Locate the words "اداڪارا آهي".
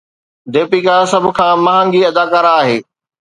2.09-2.77